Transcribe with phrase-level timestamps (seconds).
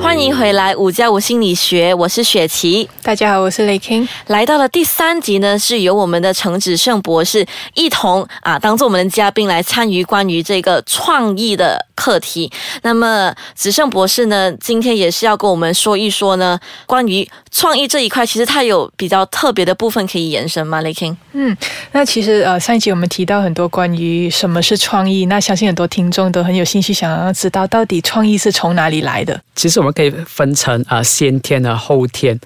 [0.00, 2.88] 欢迎回来，五加五心理学，我是雪琪。
[3.02, 4.06] 大家好，我是雷 king。
[4.28, 7.44] 来到了第三集呢，是由我们的程子胜博士
[7.74, 12.50] 一同啊，当做我们的嘉宾来参与关于这个创意的课题。
[12.82, 20.80] 那么子胜博士呢，今天也是要跟我们说一说呢，关于创意这一块，其实它有比较特别的部分可以延伸吗？
[20.80, 21.14] 雷 king？
[21.32, 21.56] 嗯，
[21.92, 29.38] 那其实呃，上一集我们提到很多关于什么是创意，那相信很多听众都很有兴趣，想要知道到底创意是从哪里来的。
[29.54, 32.38] 其实我我们可以分成啊、先天和后天。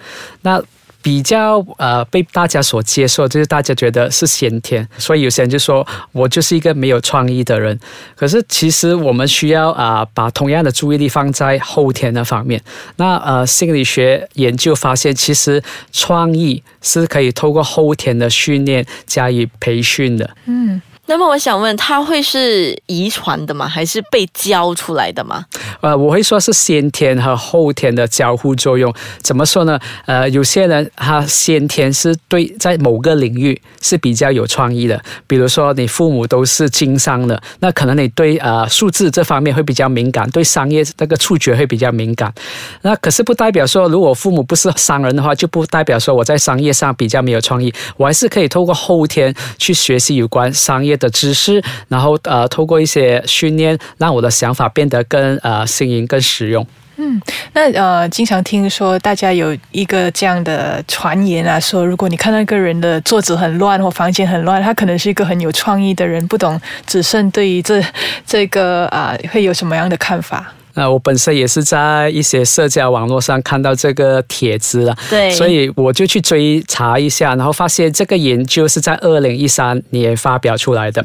[0.43, 0.63] 那
[1.03, 7.77] 比较呃被大家所接受，就是大家觉得是先天，所以有些人就说我就是一个没有创意的人。
[8.15, 12.63] 可是其实我们需要啊、把同样的注意力放在后天的方面。
[12.99, 20.31] 那呃心理学研究发现，其实创意是可以透过后天的训练加以培训的。
[20.45, 20.81] 嗯
[21.13, 23.69] 那么我想问，它会是遗传的吗？
[23.69, 25.45] 还是被教出来的吗？
[25.83, 28.91] 呃，我会说是先天和后天的交互作用。
[29.21, 29.79] 怎么说呢？
[30.07, 42.33] 呃，有些人他先天是对在某个领域是比较有创意的，比如说你父母都是经商的，那可能你对呃数字这方面会比较敏感，对商业那个触觉会比较敏感。
[42.81, 47.71] 那可是不代表说，如果父母不是商人的话，就不代表说我在商业上比较没有创意。
[47.99, 56.67] 我还是可以透过后天去学习有关商业的知识，然后呃，透过一些训练，让我的想法变得更呃新颖、更实用。
[56.99, 57.21] 嗯
[57.55, 66.25] 那呃，经常听说大家有一个这样的传言啊，说如果你看到一个人的桌子很乱或房间很乱，他可能是一个很有创意的人。
[66.29, 67.83] 不懂只剩对于这
[68.27, 70.53] 这个啊、会有什么样的看法？
[70.75, 81.05] 那我本身也是在一些社交网络上看到这个帖子了，对所以我就去追查一下，然后发现这个研究是在二零一三年发表出来的。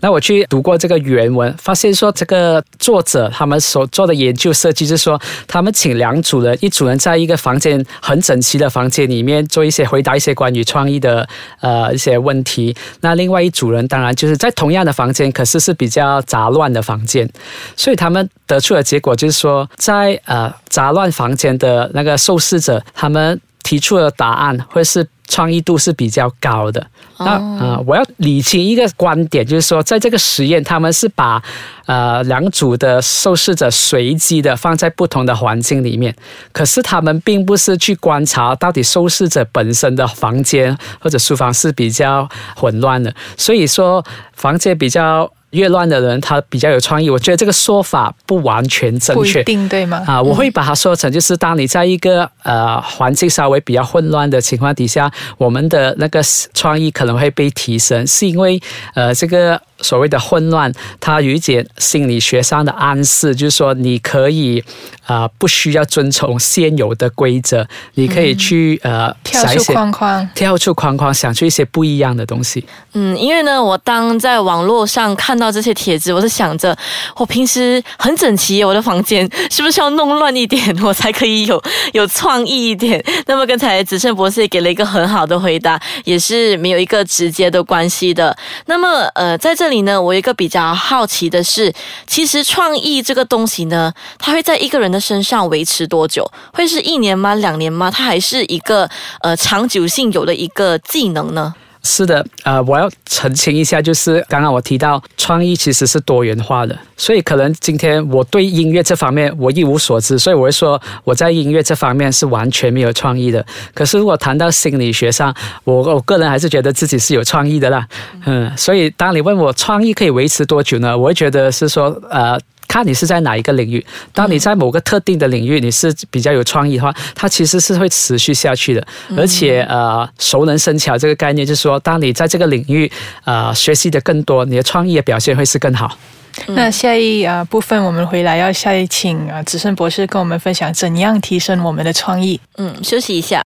[0.00, 11.28] 那我去读过这个原文，发现说这个作者他们所做的研究设计是说，他们请两组人，一组人在一个房间很整齐的房间里面做一些回答一些关于创意的
[11.60, 17.28] 呃一些问题，那另外一组人当然就是在同样的房间，可是是比较杂乱的房间，
[17.76, 26.86] 所以他们得出的结果就是说，在呃杂乱房间的那个受试者，他们提出的答案会是创意度是比较高的。
[27.18, 31.42] 那呃，我要理清一个观点，就是说，在这个实验，他们是把
[31.86, 36.14] 呃两组的受试者随机的放在不同的环境里面，
[36.52, 44.04] 可是他们并不是去观察到底受试者本身的房间或者书房是比较混乱的，所以说
[44.34, 45.30] 房间比较。
[45.50, 47.08] 越乱的人，他比较有创意。
[47.08, 49.42] 我觉得这个说法不完全正不一确。
[49.44, 50.04] 定对吗？
[50.06, 56.20] 啊，我会把它说成就是，当你在一个呃环境稍微比较混乱的情况底下，我们的那个
[56.52, 58.60] 创意可能会被提升，是因为
[58.94, 64.62] 呃这个所谓的混乱，它有一点心理学上的暗示，就是说你可以
[65.06, 70.28] 啊、呃不需要遵从现有的规则，你可以去、呃跳出框框。
[70.34, 72.64] 跳出框框，想出一些不一样的东西。
[72.94, 76.76] 嗯，因为呢，我当在网络上看到这些帖子，我是想着，
[77.16, 81.62] 我平时很整齐，我的房间是不是要弄乱一点， 我才可以有
[81.92, 83.02] 有创意一点？
[83.26, 88.36] 那么刚才子胜博士也给了一个很好的回答，也是没有一个直接的关系的。
[88.66, 91.70] 那么呃，在这这里呢，我有一个比较好奇的是，
[92.06, 96.26] 其实创意这个东西呢，它会在一个人的身上维持多久？
[96.54, 97.34] 会是一年吗？
[97.34, 97.90] 两年吗？
[97.90, 98.88] 它还是一个
[99.20, 101.54] 呃长久性有的一个技能呢？
[101.88, 113.44] 是的，呃，我要澄清一下，就是刚刚我提到创意其实是多元化的，所以可能今天我对音乐这方面我一无所知，所以我会说我在音乐这方面是完全没有创意的。
[113.72, 115.34] 可是如果谈到心理学上，
[115.64, 117.86] 我我个人还是觉得自己是有创意的啦，
[118.26, 120.96] 嗯，所以当你问我创意可以维持多久呢？
[120.96, 122.38] 我会觉得是说，呃。
[122.68, 123.84] 看你是在哪一个领域。
[124.12, 128.86] 当你在某个特定的领域你是比较有创意的话，它其实是会持续下去的。
[129.16, 132.90] 而且呃，熟能生巧这个概念就是说，当你在这个领域
[133.24, 135.98] 呃学习的更多，你的创意的表现会是更好。
[136.46, 142.40] 那下一啊、部分我们回来要下一请啊子胜博士跟我们分享怎样提升我们的创意。
[142.58, 143.42] 嗯，休息一下。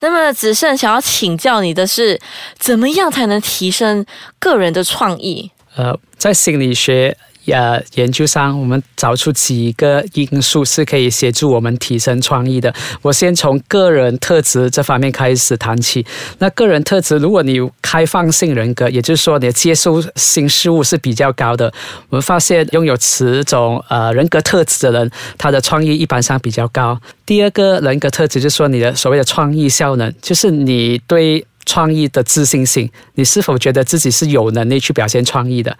[0.00, 2.20] 那么子胜想要请教你的是，
[2.58, 4.04] 怎么样才能提升
[4.38, 5.50] 个人的创意？
[5.74, 7.16] 呃，在心理学
[7.52, 12.72] 呃研究上，我们找出几个因素是可以协助我们提升创意的。
[13.02, 16.04] 我先从个人特质这方面开始谈起。
[16.38, 21.72] 那个人特质，如果你开放性人格，也就是说你接受新事物是比较高的，
[22.08, 26.98] 我们发现拥有此种呃人格特质的人，他的创意一般上比较高。
[27.24, 31.44] 第二个人格特质就是说你的所谓的创意效能，就是你对。
[31.66, 35.76] 创意的自信心，你是否觉得自己是有能力去表现创意的？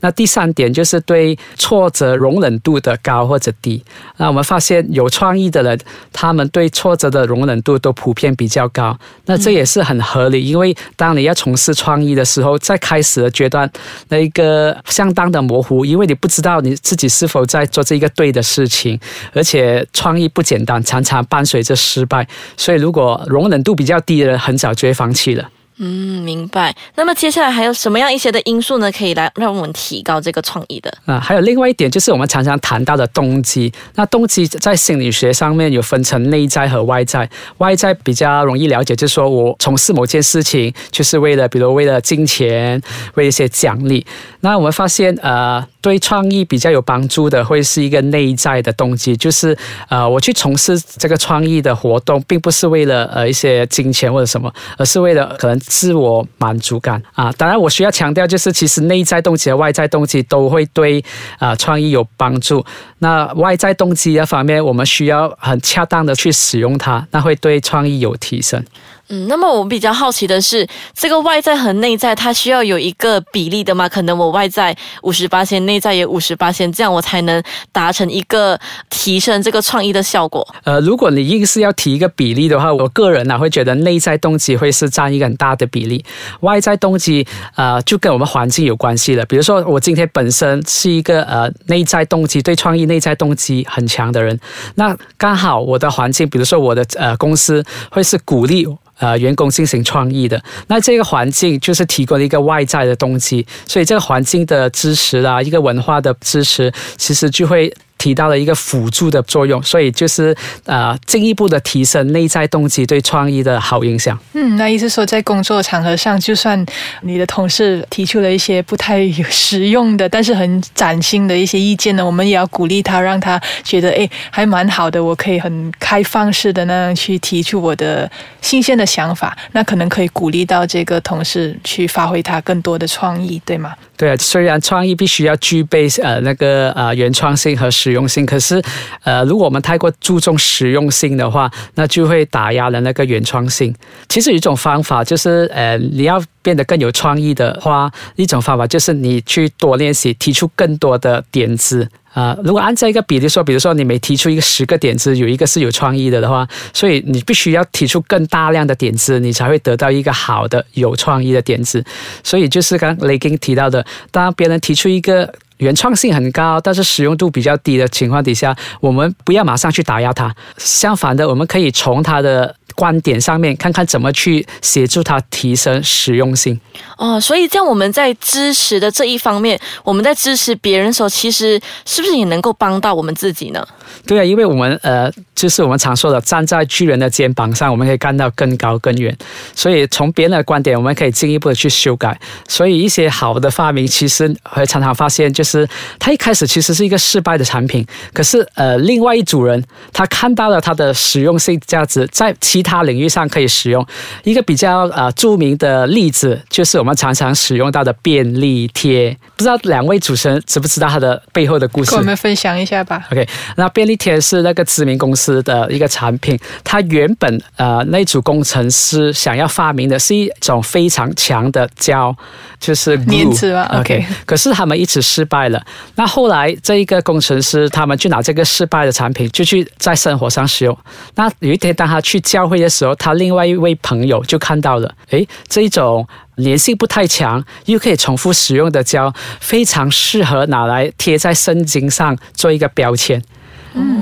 [0.00, 3.82] 那第三点就是对挫折容忍度的高或者低。
[4.16, 5.78] 那我们发现有创意的人，
[6.12, 8.98] 他们对挫折的容忍度都普遍比较高。
[9.26, 13.70] 那这也是很合理，因为当你要从事创意的时候，在开始的阶段，
[14.08, 18.98] 那一个相当的模糊，因为你不知道你自己是否在做这一个对的事情，
[19.32, 22.26] 而且创意不简单，常常伴随着失败。
[22.56, 25.27] 所以，如果容忍度比较低的人，很早就会放弃。
[25.34, 25.50] 了。
[25.80, 26.74] 嗯，明白。
[26.96, 28.90] 那么接下来还有什么样一些的因素呢？
[28.90, 31.20] 可以来让我们提高这个创意的啊？
[31.20, 33.72] 还有另外一点就是我们常常谈到的动机。
[33.94, 37.30] 那动机在心理学上面有分成内在和外在。
[37.58, 42.82] 外在比较容易了解，就是说我从事某件事情就是为了，比如为了金钱，
[43.14, 44.04] 为一些奖励。
[44.40, 45.64] 那我们发现呃。
[45.88, 49.56] 对创意比较有帮助的，会是一个内在的动机，就是
[49.88, 57.32] 呃，我去从事这个创意的活动，并不是为了呃一些金钱或者什么，而是为了可能自我满足感啊。
[57.38, 61.02] 当然，我需要强调，就是其实内在动机和外在动机都会对
[61.38, 62.62] 啊创意有帮助。
[62.98, 68.62] 那外在动机的方面，我们需要很恰当的去使用它，那会对创意有提升。
[69.10, 73.88] 嗯，那么我比较好奇的是，这个外在和内在，它需要有一个比例的吗？
[73.88, 78.58] 可能我外在五十八线，内在也五十八线，这样我才能达成一个
[78.90, 80.46] 提升这个创意的效果。
[80.64, 86.04] 呃，如果你硬是要提一个比例的话，我个人呢会觉得内在动机会是占一个很大的比例，
[86.40, 87.26] 外在动机
[87.56, 89.24] 呃就跟我们环境有关系了。
[89.24, 94.38] 比如说我今天本身是一个呃内在动机对创意内在动机很强的人，
[94.74, 98.68] 那刚好我的环境，比如说我的呃公司会是鼓励。
[98.98, 107.72] 呃，员工进行创意的，那这个环境就是提供了一个外在的动机，所以这个环境的支持啊，一个文化的支持，其实就会。
[107.98, 110.34] 提到了一个辅助的作用，所以就是
[110.64, 114.18] 呃进一步的提升内在动机对创意的好影响。
[114.32, 116.64] 嗯，那意思说在工作场合上，就算
[117.02, 128.10] 你的同事提出了一些不太实用的，但是很崭新的一些意见呢，我们也要鼓励他，让他觉得哎还蛮好的，我可以很开放式的那样去提出我的
[128.40, 133.74] 新鲜的想法，那可能可以鼓励到这个同事去发挥他更多的创意，对吗？
[133.96, 138.62] 对啊，虽然创意必须要具备呃那个呃原创性和实实用性，可是
[139.02, 143.74] 呃如果我们太过注重实用性的话，那就会打压了那个原创性。
[144.08, 151.88] 其实有一种方法就是呃你要变得更有创意的话，一种方法就是你去多练习，提出更多的点子。
[152.14, 161.84] 啊，如果按照一个比例说，比如说你每提出一个十个点子，有一个是有创意的的话，所以你必须要提出更大量的点子，你才会得到一个好的有创意的点子。
[162.24, 172.54] 所以就是刚雷根提到的，当别人提出一个原创性很高，但是使用度比较低的情况底下，我们不要马上去打压它，相反的，我们可以从它的。
[172.74, 176.60] 观点上面看看怎么去协助它提升实用性
[176.96, 183.66] 哦，所以这样我们在支持的这一方面，我们在支持别人的时候，其实是不是也能够帮到我们自己呢？
[184.06, 189.16] 对啊，因为我们呃，就是我们常说的站在巨人的肩膀上，我们可以看到更高更远。
[189.54, 192.18] 所以从别人的观点，我们可以进一步的去修改。
[192.48, 195.68] 所以一些好的发明，其实会常常发现，就是
[195.98, 199.62] 它一开始其实是一个失败的产品，可是呃，另外一组人
[199.92, 203.86] 他看到了它的实用性价值，在其他领域上可以使用。
[204.24, 209.16] 一个比较呃著名的例子，就是我们常常使用到的便利贴。
[209.36, 211.90] 不知道两位主持人知不知道它的背后的故事？
[211.90, 213.04] 跟我们分享一下吧。
[213.10, 213.26] OK，
[213.56, 222.12] 那便利贴是那个知名公司的一个产品，它原本呃那组工程师想要发明的是一种非常强的胶，
[222.58, 223.70] 就是粘纸吧。
[223.78, 225.64] OK，可是他们一直失败了。
[225.94, 230.76] 那后来这一个工程师，他们就拿这个失败的产品，就去在生活上使用。
[231.14, 236.04] 那有一天，当他去教会的时候，他另外一位朋友就看到了，诶，这一种
[236.38, 243.22] 粘性不太强，又可以重复使用的胶，非常适合拿来贴在圣经上做一个标签。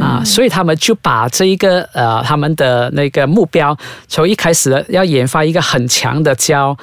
[0.01, 3.77] 啊，所以他们就把这一个呃，他们的那个目标，
[4.09, 6.77] 从一开始要研发一个很强的胶，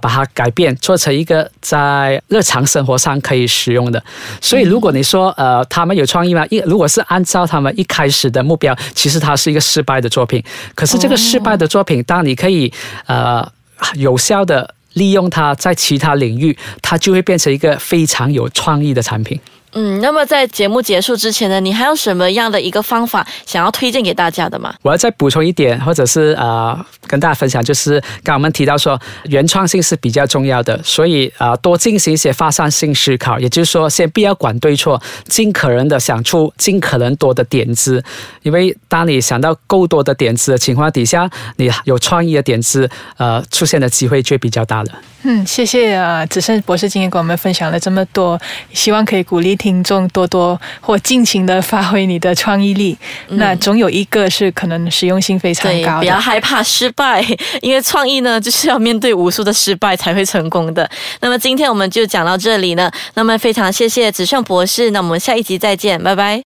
[0.00, 4.02] 把它改变做成一个在日常生活上可以使用的。
[4.40, 6.44] 所以如果你说呃，他们有创意吗？
[6.50, 10.42] 一如果是按照他们一开始的目标，其实它是一个失败的作品。
[10.74, 12.72] 可是这个失败的作品，当你可以
[13.06, 13.46] 呃
[13.94, 19.40] 有效的利用它在其他领域，它就会变成一个非常有创意的产品。
[19.78, 24.74] 嗯，那么在节目结束之前呢，你还有什么样的一个方法想要推荐给大家的吗？
[24.80, 26.74] 我要再补充一点，或者是呃
[27.06, 38.02] 跟大家分享，就是刚刚我们提到说原创性是比较重要的，所以啊、呃多进行一些发散性思考，也就是说先不要管对错，尽可能的想出尽可能多的点子，
[38.42, 44.88] 因为当你想到够多的点子的情况底下，你有创意的点子，呃出现的机会就比较大了。
[45.28, 48.40] 嗯，谢谢啊，子胜博士今天跟我们分享了这么多，
[48.72, 52.96] 希望可以鼓励听众多多或尽情的发挥你的创意力。
[53.30, 56.16] 那总有一个是可能实用性非常对，高不要。
[56.26, 57.20] 害怕失败，
[57.60, 60.88] 因为创意呢就是要面对无数的失败才会成功的。
[61.20, 66.34] 那么今天我们就讲到这里呢，那么非常谢谢子胜博士，那我们下一集再见，拜拜。